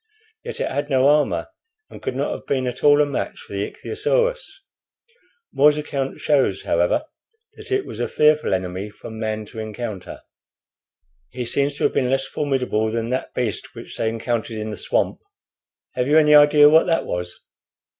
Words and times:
Yet 0.43 0.59
it 0.59 0.71
had 0.71 0.89
no 0.89 1.05
armor, 1.07 1.47
and 1.87 2.01
could 2.01 2.15
not 2.15 2.31
have 2.31 2.47
been 2.47 2.65
at 2.65 2.83
all 2.83 3.03
a 3.03 3.05
match 3.05 3.37
for 3.37 3.53
the 3.53 3.67
ichthyosaurus. 3.69 4.41
More's 5.53 5.77
account 5.77 6.19
shows, 6.19 6.63
however, 6.63 7.03
that 7.53 7.71
it 7.71 7.85
was 7.85 7.99
a 7.99 8.07
fearful 8.07 8.51
enemy 8.55 8.89
for 8.89 9.11
man 9.11 9.45
to 9.45 9.59
encounter." 9.59 10.23
"He 11.29 11.45
seems 11.45 11.75
to 11.75 11.83
have 11.83 11.93
been 11.93 12.09
less 12.09 12.25
formidable 12.25 12.89
than 12.89 13.09
that 13.09 13.35
beast 13.35 13.75
which 13.75 13.95
they 13.95 14.09
encountered 14.09 14.57
in 14.57 14.71
the 14.71 14.75
swamp. 14.77 15.19
Have 15.91 16.07
you 16.07 16.17
any 16.17 16.33
idea 16.33 16.67
what 16.67 16.87
that 16.87 17.05
was?" 17.05 17.45